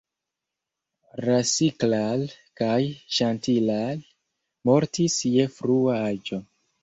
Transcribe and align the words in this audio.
Rasiklal 1.27 2.23
kaj 2.61 2.79
Ŝantilal 3.17 4.01
mortis 4.71 5.19
je 5.35 5.47
frua 5.59 6.01
aĝo. 6.09 6.41